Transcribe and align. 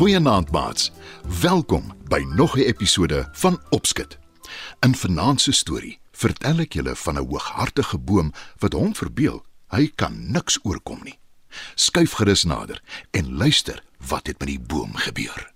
Goeienaand 0.00 0.50
maats. 0.50 0.90
Welkom 1.40 1.92
by 2.08 2.24
nog 2.34 2.56
'n 2.56 2.60
episode 2.60 3.28
van 3.32 3.60
Opskit. 3.68 4.18
In 4.80 4.94
vanaand 4.94 5.40
se 5.40 5.52
storie 5.52 6.00
vertel 6.20 6.64
ek 6.66 6.76
julle 6.76 6.94
van 6.96 7.16
'n 7.16 7.26
hooghartige 7.28 7.98
boom 7.98 8.32
wat 8.62 8.76
hom 8.76 8.92
verbeel 8.94 9.40
hy 9.74 9.86
kan 9.94 10.14
niks 10.32 10.58
oorkom 10.62 11.00
nie. 11.02 11.18
Skuif 11.74 12.12
gerus 12.18 12.44
nader 12.44 12.82
en 13.10 13.36
luister 13.36 13.82
wat 14.10 14.26
het 14.26 14.38
met 14.38 14.48
die 14.48 14.60
boom 14.60 14.94
gebeur. 14.96 15.52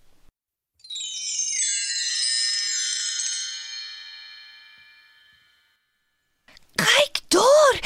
Kyk 6.75 7.21
daar. 7.29 7.77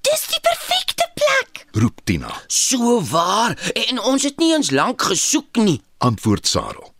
Dis 0.00 0.26
die 0.30 0.40
perfekte 0.40 1.06
plek. 1.14 1.66
Roep 1.72 2.00
Tina. 2.04 2.42
So 2.46 3.00
waar 3.02 3.56
en 3.88 4.00
ons 4.00 4.22
het 4.22 4.38
nie 4.38 4.54
eens 4.54 4.70
lank 4.70 5.02
gesoek 5.02 5.56
nie. 5.56 5.80
Antwoord 5.98 6.46
Sarel. 6.46 6.94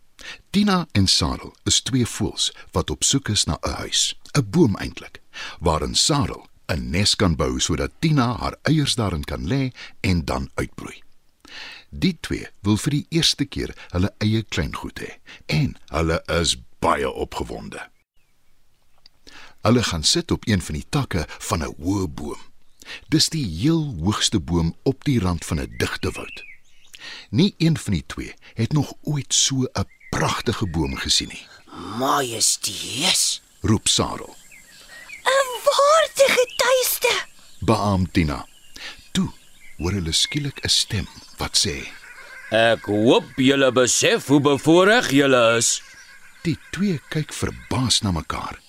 Tina 0.51 0.87
en 0.91 1.07
Sarel 1.07 1.53
is 1.63 1.77
twee 1.87 2.03
voëls 2.03 2.49
wat 2.75 2.89
op 2.91 3.05
soek 3.07 3.29
is 3.31 3.45
na 3.47 3.55
'n 3.61 3.75
huis, 3.83 4.19
'n 4.35 4.49
boom 4.49 4.75
eintlik, 4.75 5.21
waarin 5.59 5.95
Sarel 5.95 6.47
'n 6.67 6.89
nes 6.89 7.15
kan 7.15 7.35
bou 7.35 7.59
sodat 7.59 7.91
Tina 7.99 8.35
haar 8.37 8.55
eiers 8.61 8.95
daarin 8.95 9.23
kan 9.23 9.47
lê 9.47 9.71
en 10.01 10.25
dan 10.25 10.49
uitbroei. 10.53 11.03
Die 11.89 12.17
twee 12.19 12.47
wil 12.59 12.77
vir 12.77 12.91
die 12.91 13.05
eerste 13.09 13.45
keer 13.45 13.71
hulle 13.89 14.13
eie 14.17 14.43
kleingoed 14.43 14.99
hê 14.99 15.11
en 15.45 15.77
hulle 15.87 16.23
is 16.27 16.57
baie 16.79 17.11
opgewonde. 17.11 17.89
Hulle 19.61 19.83
gaan 19.83 20.03
sit 20.03 20.31
op 20.31 20.47
een 20.47 20.61
van 20.61 20.75
die 20.75 20.89
takke 20.89 21.25
van 21.39 21.63
'n 21.63 21.75
hoë 21.79 22.07
boom. 22.07 22.41
Dis 23.07 23.29
die 23.29 23.45
heel 23.45 23.95
hoogste 24.03 24.39
boom 24.39 24.75
op 24.83 25.03
die 25.03 25.19
rand 25.19 25.45
van 25.45 25.59
'n 25.59 25.73
digte 25.77 26.11
woud. 26.11 26.43
Nie 27.29 27.53
een 27.57 27.77
van 27.77 27.93
die 27.93 28.05
twee 28.05 28.33
het 28.53 28.73
nog 28.73 28.93
ooit 29.01 29.33
so 29.33 29.63
'n 29.63 29.87
pragtige 30.11 30.67
boom 30.67 30.95
gesien 30.99 31.31
nie. 31.31 31.45
Majesteus. 31.99 33.41
Roep 33.63 33.87
Sarel. 33.87 34.35
'n 35.25 35.49
Waardige 35.65 36.45
tuiste. 36.57 37.13
Beam 37.59 38.07
Tina. 38.11 38.45
Toe 39.13 39.29
hoor 39.77 39.93
hulle 39.97 40.13
skielik 40.13 40.59
'n 40.63 40.69
stem 40.69 41.07
wat 41.37 41.57
sê: 41.63 41.77
Ek 42.51 42.85
hoop 42.85 43.37
julle 43.37 43.71
besef 43.71 44.27
hoe 44.27 44.41
bevoorreg 44.41 45.11
julle 45.11 45.57
is. 45.57 45.81
"Die 46.43 46.57
twee 46.71 46.99
kyk 47.09 47.33
verbaas 47.33 48.01
na 48.01 48.11
mekaar. 48.11 48.59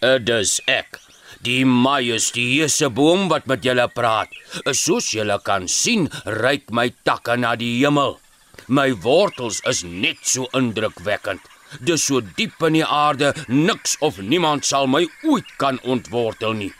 Dit 0.00 0.28
is 0.28 0.60
ek, 0.66 1.00
die 1.42 1.64
majesteuse 1.66 2.88
boom 2.90 3.28
wat 3.28 3.46
met 3.46 3.64
julle 3.64 3.88
praat. 3.88 4.28
Soos 4.70 5.10
julle 5.10 5.40
kan 5.42 5.68
sien, 5.68 6.08
reik 6.24 6.70
my 6.70 6.94
takke 7.02 7.36
na 7.36 7.56
die 7.56 7.84
hemel. 7.84 8.20
My 8.66 8.92
wortels 8.92 9.60
is 9.64 9.84
net 9.84 10.18
so 10.22 10.48
indrukwekkend. 10.52 11.40
Dis 11.84 12.06
so 12.08 12.20
diep 12.20 12.62
in 12.64 12.78
die 12.78 12.84
aarde, 12.84 13.34
niks 13.48 13.96
of 14.00 14.18
niemand 14.18 14.64
sal 14.64 14.86
my 14.86 15.04
ooit 15.24 15.50
kan 15.60 15.80
ontwortel 15.84 16.56
nie. 16.56 16.72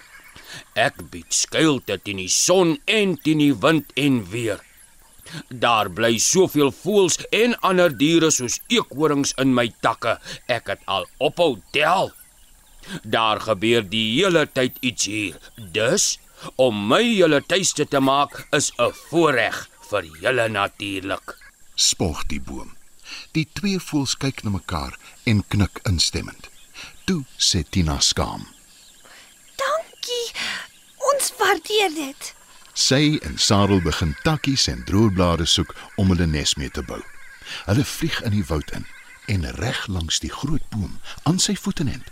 Ek 0.74 0.96
bied 1.12 1.34
skuilte 1.34 1.98
teen 2.00 2.22
die 2.22 2.32
son 2.32 2.78
en 2.86 3.16
teen 3.22 3.42
die 3.44 3.54
wind 3.64 3.92
en 4.00 4.22
weer. 4.32 4.62
Daar 5.64 5.90
bly 5.92 6.14
soveel 6.24 6.70
voëls 6.72 7.18
en 7.36 7.56
ander 7.70 7.92
diere 8.02 8.30
soos 8.32 8.60
eekhorings 8.72 9.34
in 9.42 9.52
my 9.54 9.66
takke. 9.84 10.16
Ek 10.48 10.72
het 10.72 10.86
al 10.86 11.04
ophou 11.18 11.58
tel. 11.76 12.12
Daar 13.04 13.42
gebeur 13.44 13.84
die 13.84 14.06
hele 14.14 14.46
tyd 14.46 14.78
iets 14.80 15.10
hier. 15.10 15.36
Dus 15.58 16.16
om 16.56 16.86
my 16.88 17.02
julle 17.02 17.42
tuiste 17.44 17.84
te 17.84 18.00
maak 18.00 18.46
is 18.60 18.72
'n 18.78 18.92
voorreg 19.10 19.68
vir 19.90 20.04
julle 20.22 20.48
natuurlik. 20.48 21.47
Spog 21.78 22.24
die 22.26 22.40
boom. 22.42 22.74
Die 23.38 23.46
twee 23.54 23.78
voëls 23.78 24.16
kyk 24.18 24.42
na 24.42 24.50
mekaar 24.50 24.96
en 25.30 25.44
knik 25.46 25.78
instemmend. 25.86 26.48
Toe 27.06 27.22
sê 27.38 27.62
Tina 27.62 28.00
skaam. 28.02 28.48
Dankie. 29.62 30.26
Ons 31.12 31.30
waardeer 31.38 31.94
dit. 31.94 32.32
Sy 32.74 33.20
en 33.22 33.38
Sarel 33.38 33.82
begin 33.82 34.16
takkies 34.26 34.66
en 34.72 34.82
droëblare 34.90 35.46
soek 35.46 35.70
om 36.02 36.10
hulle 36.10 36.26
nes 36.26 36.56
mee 36.58 36.70
te 36.74 36.82
bou. 36.82 36.98
Hulle 37.70 37.86
vlieg 37.86 38.18
in 38.26 38.34
die 38.34 38.44
woud 38.50 38.74
in 38.74 38.86
en 39.30 39.46
reg 39.60 39.86
langs 39.86 40.18
die 40.24 40.32
groot 40.34 40.64
boom 40.74 40.98
aan 41.30 41.38
sy 41.42 41.54
voetenend 41.54 42.06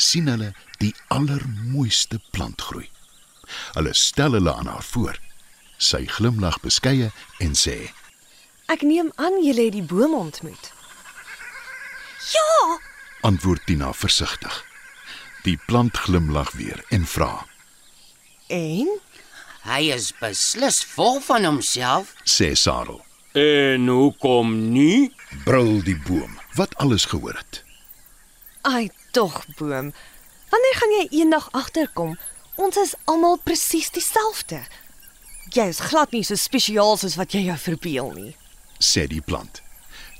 sien 0.00 0.30
hulle 0.32 0.50
die 0.82 0.94
allermooiste 1.14 2.18
plant 2.34 2.66
groei. 2.66 2.88
Hulle 3.78 3.94
stel 3.94 4.34
hulle 4.38 4.54
aan 4.54 4.70
haar 4.72 4.86
voor. 4.90 5.18
Sy 5.78 6.06
glimlag 6.10 6.58
beskeie 6.66 7.12
en 7.38 7.54
sê: 7.58 7.92
Ek 8.72 8.82
neem 8.88 9.10
aan 9.20 9.42
julle 9.44 9.66
het 9.68 9.74
die 9.76 9.84
boom 9.84 10.14
ontmoet. 10.14 10.72
Ja, 12.32 12.80
"Antwoord 13.20 13.66
Tina 13.66 13.92
versigtig." 13.92 14.64
Die 15.42 15.58
plant 15.66 15.96
glimlag 15.96 16.52
weer 16.52 16.84
en 16.88 17.06
vra: 17.06 17.46
En 18.48 18.88
Hy 19.62 19.92
is 19.94 20.12
beslis 20.18 20.84
vol 20.84 21.20
van 21.20 21.44
homself. 21.44 22.14
"sê 22.24 22.52
Sarel." 22.52 23.04
En 23.32 23.86
hoekom 23.88 24.72
nie? 24.72 25.14
Brul 25.44 25.82
die 25.82 25.96
boom 26.06 26.38
wat 26.54 26.76
alles 26.76 27.04
gehoor 27.04 27.34
het. 27.34 27.64
ai 28.62 28.90
tog 29.10 29.44
boom. 29.56 29.92
Wanneer 30.50 30.74
gaan 30.74 30.90
jy 30.90 31.06
eendag 31.10 31.48
agterkom 31.52 32.18
ons 32.54 32.76
is 32.76 32.94
almal 33.04 33.38
presies 33.38 33.90
dieselfde. 33.90 34.62
Jy 35.48 35.66
is 35.68 35.80
glad 35.80 36.10
nie 36.12 36.22
so 36.24 36.34
spesiaal 36.34 36.96
soos 36.96 37.16
wat 37.16 37.32
jy 37.32 37.40
jou 37.40 37.56
verbeel 37.58 38.10
nie. 38.10 38.36
Sê 38.82 39.06
die 39.10 39.22
plant. 39.22 39.62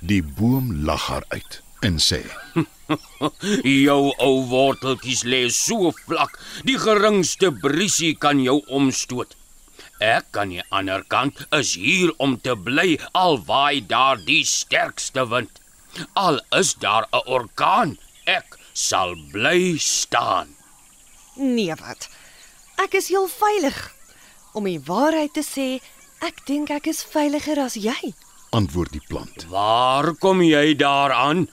Die 0.00 0.22
boom 0.22 0.72
lag 0.86 1.08
haar 1.10 1.26
uit 1.34 1.60
en 1.82 1.98
sê: 1.98 2.22
Jou 3.86 4.02
ou 4.26 4.34
worteltjies 4.50 5.22
lê 5.26 5.42
so 5.50 5.92
vlak, 6.06 6.38
die 6.66 6.78
geringste 6.78 7.52
briesie 7.64 8.14
kan 8.24 8.42
jou 8.42 8.60
omstoot. 8.80 9.36
Ek 10.02 10.38
aan 10.38 10.54
die 10.54 10.64
ander 10.74 11.04
kant 11.14 11.44
is 11.58 11.74
hier 11.78 12.10
om 12.22 12.34
te 12.46 12.56
bly 12.68 12.96
al 13.18 13.38
waai 13.46 13.82
daar 13.86 14.18
die 14.26 14.42
sterkste 14.46 15.28
wind. 15.30 15.60
Al 16.18 16.40
is 16.58 16.74
daar 16.74 17.06
'n 17.12 17.22
orkaan, 17.26 17.98
ek 18.26 18.58
sal 18.72 19.14
bly 19.32 19.78
staan. 19.78 20.56
Nee 21.36 21.74
wat. 21.74 22.08
Ek 22.76 22.94
is 22.94 23.08
heel 23.08 23.28
veilig. 23.28 23.94
Om 24.52 24.64
die 24.64 24.80
waarheid 24.80 25.32
te 25.34 25.44
sê, 25.44 25.80
ek 26.20 26.46
dink 26.46 26.70
ek 26.70 26.86
is 26.86 27.04
veiliger 27.04 27.58
as 27.58 27.74
jy. 27.74 28.14
Antwoord 28.52 28.92
die 28.92 29.02
plant. 29.08 29.46
Waar 29.50 30.12
kom 30.20 30.42
jy 30.44 30.74
daaraan? 30.76 31.48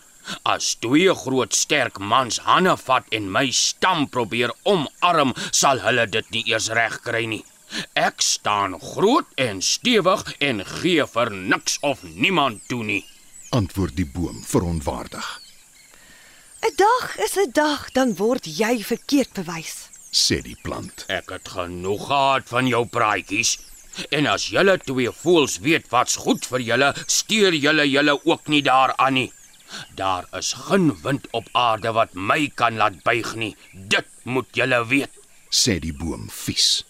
As 0.46 0.76
twee 0.84 1.14
groot 1.16 1.56
sterk 1.56 1.98
mans 2.00 2.38
hande 2.46 2.76
vat 2.78 3.06
en 3.16 3.32
my 3.34 3.48
stam 3.56 4.06
probeer 4.14 4.52
omarm, 4.64 5.34
sal 5.52 5.80
hulle 5.82 6.06
dit 6.12 6.28
nie 6.36 6.44
eers 6.52 6.70
reg 6.76 7.00
kry 7.06 7.24
nie. 7.26 7.44
Ek 7.98 8.22
staan 8.22 8.76
groot 8.82 9.26
en 9.38 9.62
stewig 9.62 10.24
en 10.40 10.62
gee 10.66 11.06
vir 11.06 11.32
niks 11.32 11.78
of 11.82 12.04
niemand 12.04 12.62
toe 12.68 12.84
nie. 12.84 13.06
antwoord 13.50 13.96
die 13.98 14.06
boom 14.06 14.44
verontwaardig. 14.46 15.28
'n 16.62 16.74
Dag 16.76 17.18
is 17.18 17.36
'n 17.38 17.52
dag, 17.52 17.92
dan 17.92 18.16
word 18.16 18.46
jy 18.46 18.84
verkeerd 18.84 19.34
bewys. 19.34 19.90
sê 20.12 20.42
die 20.42 20.58
plant. 20.62 21.06
Ek 21.08 21.30
het 21.30 21.48
genoeg 21.48 22.06
gehad 22.08 22.44
van 22.48 22.68
jou 22.68 22.86
praatjies. 22.86 23.58
En 24.10 24.28
as 24.28 24.48
julle 24.54 24.78
twee 24.78 25.12
voels 25.22 25.60
weet 25.66 25.90
wat's 25.94 26.16
goed 26.24 26.46
vir 26.52 26.66
julle, 26.72 26.94
steur 27.06 27.54
julle 27.54 27.86
julle 27.90 28.16
ook 28.26 28.48
nie 28.48 28.62
daaraan 28.66 29.14
nie. 29.14 29.30
Daar 29.96 30.26
is 30.38 30.54
geen 30.54 30.92
wind 31.04 31.28
op 31.32 31.50
aarde 31.52 31.92
wat 31.94 32.14
my 32.14 32.52
kan 32.56 32.78
laat 32.78 33.04
buig 33.04 33.36
nie. 33.36 33.56
Dit 33.74 34.08
moet 34.24 34.50
julle 34.52 34.86
weet. 34.88 35.14
sê 35.50 35.80
die 35.82 35.94
boom 35.94 36.28
vies. 36.30 36.84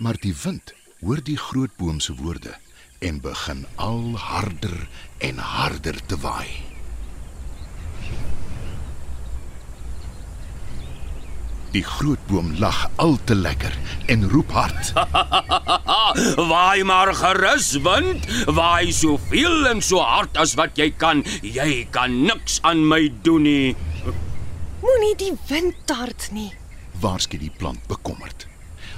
Maar 0.00 0.16
die 0.20 0.34
wind 0.44 0.72
hoor 1.00 1.20
die 1.24 1.36
groot 1.36 1.76
boom 1.76 2.00
se 2.00 2.14
woorde 2.16 2.54
en 2.98 3.20
begin 3.20 3.66
al 3.76 4.16
harder 4.16 4.88
en 5.18 5.38
harder 5.38 6.00
te 6.06 6.16
waai. 6.16 6.75
Die 11.74 11.82
groot 11.84 12.22
boom 12.30 12.52
lag 12.58 12.86
al 13.02 13.18
te 13.24 13.34
lekker 13.34 13.74
en 14.12 14.28
roep 14.30 14.50
hard. 14.54 14.92
Waai 16.52 16.84
maar 16.84 17.12
gerus, 17.14 17.72
wind. 17.84 18.26
Waai 18.46 18.92
soveel 18.92 19.66
en 19.72 19.82
so 19.82 20.00
hard 20.00 20.36
as 20.40 20.54
wat 20.56 20.78
jy 20.78 20.90
kan. 20.96 21.24
Jy 21.42 21.86
kan 21.90 22.22
niks 22.26 22.60
aan 22.62 22.84
my 22.88 23.02
doen 23.26 23.42
nie. 23.42 23.76
Moenie 24.82 25.14
die 25.20 25.32
wind 25.48 25.74
tart 25.90 26.30
nie. 26.32 26.52
waarsku 27.00 27.36
die 27.36 27.52
plant 27.52 27.82
bekommerd. 27.90 28.46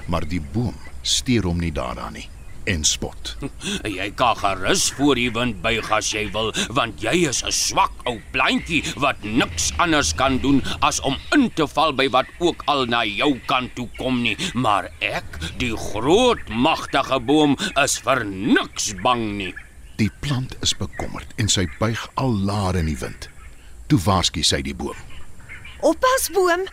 Maar 0.07 0.23
die 0.27 0.39
boom 0.53 0.75
steur 1.01 1.43
hom 1.49 1.59
nie 1.59 1.71
daaraan 1.75 2.13
nie 2.15 2.29
en 2.69 2.83
spot. 2.85 3.33
Jy 3.97 4.09
kan 4.19 4.37
gerus 4.37 4.89
voor 4.97 5.17
die 5.17 5.29
wind 5.33 5.61
buig 5.63 5.89
as 5.93 6.11
jy 6.13 6.25
wil, 6.33 6.51
want 6.77 7.01
jy 7.01 7.15
is 7.29 7.41
'n 7.43 7.53
swak 7.55 7.93
ou 8.09 8.17
plantjie 8.33 8.81
wat 9.01 9.23
niks 9.23 9.71
anders 9.77 10.13
kan 10.13 10.37
doen 10.43 10.61
as 10.85 11.01
om 11.01 11.17
in 11.35 11.49
te 11.57 11.67
val 11.67 11.93
by 11.93 12.07
wat 12.13 12.29
ook 12.39 12.63
al 12.67 12.85
na 12.85 13.01
jou 13.05 13.39
kant 13.49 13.73
toe 13.75 13.87
kom 13.97 14.21
nie. 14.21 14.37
Maar 14.53 14.91
ek, 15.01 15.39
die 15.57 15.73
groot 15.75 16.41
magtige 16.49 17.19
boom, 17.19 17.57
is 17.81 17.97
vir 18.05 18.23
niks 18.25 18.93
bang 19.03 19.25
nie. 19.37 19.53
Die 19.97 20.11
plant 20.21 20.55
is 20.61 20.75
bekommerd 20.77 21.27
en 21.37 21.49
sy 21.49 21.65
buig 21.79 22.05
al 22.15 22.31
laer 22.31 22.77
in 22.79 22.87
die 22.87 22.99
wind. 22.99 23.29
Toe 23.89 23.99
waarsku 23.99 24.43
sy 24.43 24.61
die 24.61 24.75
boom. 24.75 24.95
Oppas 25.81 26.29
boom. 26.35 26.67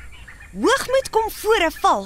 Hoogmoed 0.57 1.11
kom 1.11 1.31
voor 1.31 1.63
'n 1.67 1.75
val. 1.83 2.05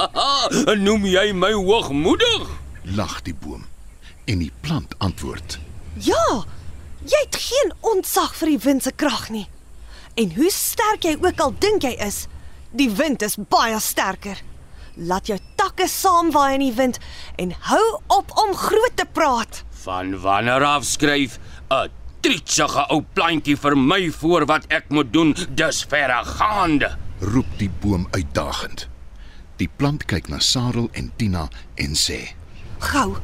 Noem 0.86 1.06
jy 1.06 1.32
my 1.32 1.52
hoogmoedig? 1.52 2.50
Lag 2.96 3.20
die 3.22 3.34
boom 3.34 3.66
en 4.24 4.40
die 4.42 4.52
plant 4.60 4.94
antwoord. 4.98 5.58
Ja. 5.94 6.44
Jy 7.00 7.20
het 7.24 7.36
geen 7.40 7.72
ontzag 7.80 8.34
vir 8.36 8.52
die 8.52 8.60
wind 8.60 8.84
se 8.84 8.92
krag 8.92 9.28
nie. 9.30 9.46
En 10.20 10.34
hoe 10.34 10.50
sterk 10.52 11.06
jy 11.06 11.14
ook 11.22 11.40
al 11.40 11.54
dink 11.62 11.86
jy 11.86 11.94
is, 12.02 12.26
die 12.76 12.90
wind 12.90 13.22
is 13.22 13.38
baie 13.50 13.78
sterker. 13.80 14.42
Laat 14.98 15.30
jou 15.30 15.38
takke 15.56 15.86
saamwaai 15.88 16.58
in 16.58 16.64
die 16.66 16.76
wind 16.76 16.98
en 17.40 17.54
hou 17.70 17.84
op 18.12 18.34
om 18.42 18.52
groot 18.58 18.96
te 18.98 19.06
praat. 19.06 19.62
Van 19.84 20.12
wanneer 20.20 20.66
af 20.66 20.84
skryf 20.84 21.38
'n 21.70 21.88
trietsige 22.20 22.84
ou 22.90 23.00
plantjie 23.14 23.56
vir 23.56 23.76
my 23.76 24.10
voor 24.10 24.46
wat 24.46 24.66
ek 24.68 24.90
moet 24.90 25.12
doen, 25.12 25.34
dis 25.54 25.84
verregaande. 25.84 26.96
Roep 27.20 27.58
die 27.58 27.70
boom 27.80 28.08
uitdagend. 28.10 28.88
Die 29.56 29.68
plant 29.76 30.04
kyk 30.04 30.28
na 30.28 30.38
Sarel 30.38 30.88
en 30.92 31.12
Tina 31.16 31.48
en 31.76 31.94
sê: 31.94 32.34
Gou. 32.80 33.16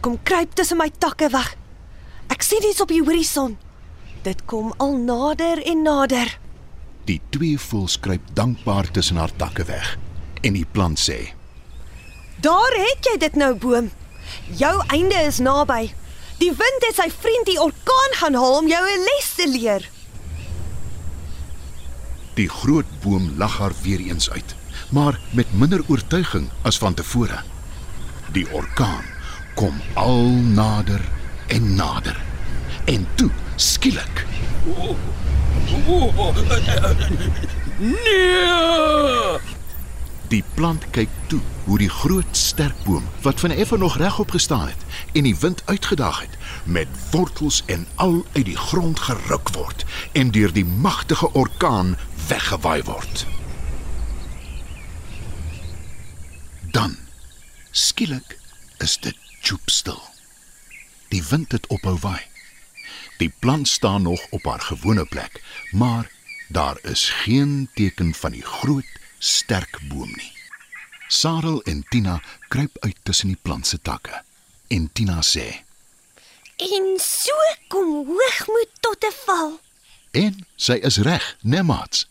Kom 0.00 0.18
kruip 0.22 0.54
tussen 0.54 0.78
my 0.78 0.90
takke 0.98 1.30
weg. 1.30 1.54
Ek 2.28 2.42
sien 2.42 2.64
iets 2.66 2.82
op 2.82 2.90
die 2.92 3.02
horison. 3.02 3.56
Dit 4.26 4.44
kom 4.50 4.72
al 4.82 4.96
nader 4.98 5.62
en 5.62 5.82
nader. 5.86 6.34
Die 7.08 7.20
twee 7.32 7.58
voëls 7.58 7.96
kruip 8.04 8.24
dankbaar 8.36 8.90
tussen 8.90 9.16
haar 9.16 9.32
takke 9.36 9.64
weg. 9.64 9.96
En 10.42 10.58
die 10.58 10.66
plant 10.66 11.00
sê: 11.00 11.32
Daar 12.42 12.74
het 12.76 13.06
jy 13.06 13.16
dit 13.18 13.38
nou, 13.38 13.54
boom. 13.54 13.90
Jou 14.58 14.74
einde 14.92 15.22
is 15.26 15.38
naby. 15.38 15.88
Die 16.38 16.52
wind 16.54 16.84
het 16.86 16.98
sy 16.98 17.08
vriend 17.10 17.48
die 17.48 17.58
orkaan 17.58 18.18
gaan 18.20 18.36
haal 18.38 18.58
om 18.60 18.68
jou 18.68 18.84
'n 18.86 19.06
les 19.08 19.28
te 19.34 19.48
leer. 19.48 19.88
Die 22.34 22.48
groot 22.48 22.86
boom 23.02 23.32
lag 23.36 23.58
haar 23.58 23.74
weer 23.82 23.98
eens 23.98 24.30
uit, 24.30 24.54
maar 24.90 25.20
met 25.32 25.46
minder 25.52 25.82
oortuiging 25.88 26.48
as 26.62 26.78
van 26.78 26.94
tevore. 26.94 27.42
Die 28.32 28.46
orkaan 28.52 29.04
kom 29.54 29.80
al 29.94 30.24
nader 30.30 31.00
en 31.46 31.74
nader. 31.74 32.16
En 32.84 33.06
toe, 33.14 33.30
skielik, 33.56 34.26
Nee! 37.78 39.56
die 40.28 40.42
plant 40.54 40.84
kyk 40.92 41.12
toe 41.26 41.40
hoe 41.64 41.78
die 41.80 41.88
groot 41.88 42.36
sterk 42.36 42.76
boom 42.84 43.04
wat 43.24 43.40
van 43.40 43.54
effe 43.54 43.78
nog 43.80 43.96
regop 44.00 44.30
gestaan 44.30 44.68
het 44.68 44.84
en 45.12 45.24
die 45.24 45.36
wind 45.40 45.62
uitgedaag 45.64 46.20
het, 46.20 46.36
met 46.64 46.88
wortels 47.10 47.62
en 47.66 47.86
al 47.94 48.24
uit 48.32 48.44
die 48.44 48.56
grond 48.56 49.00
geruk 49.00 49.52
word 49.56 49.84
en 50.12 50.30
deur 50.30 50.52
die 50.52 50.64
magtige 50.64 51.32
orkaan 51.32 51.96
weggewaai 52.28 52.82
word. 52.82 53.26
Dan 56.70 56.96
skielik 57.78 58.38
is 58.82 58.96
dit 58.98 59.16
choopstil. 59.40 60.00
Die 61.12 61.22
wind 61.30 61.52
het 61.52 61.66
ophou 61.66 61.96
waai. 62.02 62.22
Die 63.18 63.30
plant 63.40 63.68
staan 63.68 64.02
nog 64.02 64.20
op 64.30 64.44
haar 64.44 64.60
gewone 64.60 65.04
plek, 65.04 65.42
maar 65.70 66.10
daar 66.48 66.78
is 66.82 67.08
geen 67.24 67.70
teken 67.74 68.14
van 68.14 68.32
die 68.32 68.42
groot 68.42 68.90
sterk 69.18 69.78
boom 69.88 70.10
nie. 70.10 70.32
Sarel 71.08 71.62
en 71.62 71.84
Tina 71.88 72.22
kruip 72.48 72.76
uit 72.80 72.96
tussen 73.02 73.28
die 73.28 73.40
plant 73.42 73.66
se 73.66 73.80
takke. 73.82 74.22
En 74.68 74.90
Tina 74.92 75.22
sê: 75.22 75.46
En 76.56 76.98
so 77.00 77.34
kom 77.68 78.06
hoogmoed 78.06 78.70
tot 78.80 79.04
'n 79.04 79.14
val. 79.24 79.60
"En 80.10 80.46
sy 80.56 80.72
is 80.72 80.96
reg, 80.96 81.36
né, 81.42 81.62
maats? 81.62 82.08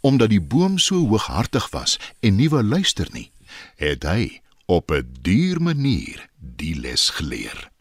Omdat 0.00 0.28
die 0.28 0.40
boom 0.40 0.78
so 0.78 0.96
hooghartig 0.96 1.70
was 1.70 1.98
en 2.20 2.34
nie 2.36 2.48
wou 2.50 2.62
luister 2.62 3.08
nie, 3.12 3.30
het 3.76 4.02
hy 4.02 4.43
op 4.66 4.90
'n 4.90 5.08
duur 5.20 5.62
manier 5.62 6.28
die 6.38 6.76
les 6.80 7.10
geleer." 7.10 7.72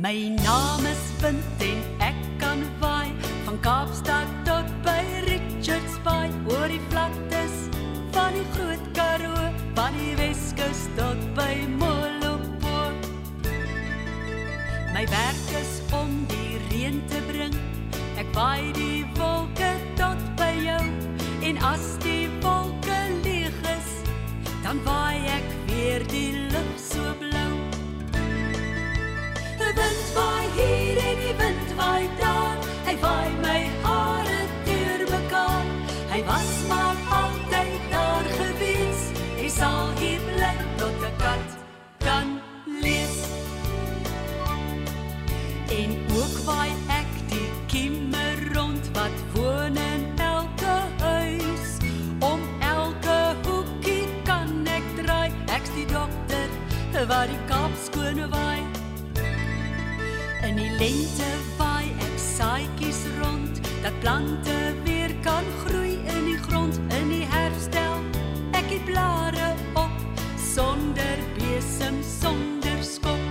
My 0.00 0.28
naam 0.28 0.84
is 0.86 1.04
Wind 1.20 1.44
en 1.58 1.80
ek 1.98 2.18
kan 2.38 2.60
waai 2.78 3.10
van 3.44 3.60
Kaapstad 3.60 4.35
weer 25.96 26.06
die 26.08 26.32
lug 26.32 26.78
so 26.92 27.02
blou. 27.18 27.52
Die 29.58 29.72
wind 29.78 30.06
waai 30.14 30.46
hier 30.56 30.96
en 30.96 31.20
die 31.24 31.34
wind 31.38 31.70
waai 31.76 32.08
daar. 32.20 32.56
Hy 32.86 32.96
waai 33.00 33.30
my 33.40 33.60
hare 33.82 34.40
deur 34.66 35.04
mekaar. 35.10 35.64
Hy 36.12 36.20
was 36.28 36.52
maar 36.68 36.96
altyd 37.20 37.80
daar 37.90 38.28
gewees. 38.40 39.06
Hy 39.40 39.48
sal 39.48 39.94
hier 40.00 40.20
bly 40.28 40.52
tot 40.76 41.06
'n 41.08 41.16
kat 41.22 41.56
kan 42.04 42.40
lees. 42.82 43.16
En 45.80 46.05
lente 60.78 61.28
waai 61.58 61.88
ek 62.06 62.16
saaitjies 62.20 63.00
rond 63.20 63.60
dat 63.82 63.94
plante 64.00 64.56
weer 64.84 65.12
kan 65.24 65.44
groei 65.64 65.94
in 66.14 66.24
die 66.28 66.38
grond 66.48 66.80
in 66.98 67.08
die 67.08 67.24
herfst 67.32 67.70
stel 67.70 67.96
ek 68.58 68.68
die 68.68 68.82
blare 68.88 69.54
op 69.72 69.96
sonder 70.52 71.22
besem 71.38 72.00
sonder 72.04 72.80
skok. 72.84 73.24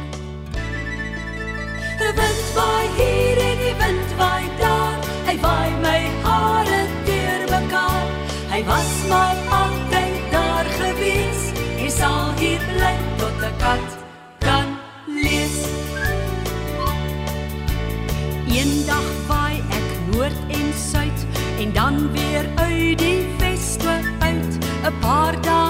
Die 2.01 2.13
wind 2.19 2.45
waai 2.57 2.87
hier 2.97 3.41
en 3.49 3.61
die 3.65 3.75
wind 3.81 4.15
waai 4.21 4.45
daar. 4.61 4.97
Hy 5.29 5.37
waai 5.45 5.71
my 5.85 5.99
hare 6.25 6.81
deur 7.09 7.45
mekaar. 7.53 8.09
Hy 8.53 8.61
was 8.69 8.93
maar 9.09 9.54
dan 21.85 22.11
weer 22.11 22.45
uit 22.55 22.97
die 22.97 23.25
weste 23.37 23.93
uit. 24.19 24.57
'n 24.83 24.93
Paar 24.99 25.35
dae 25.41 25.64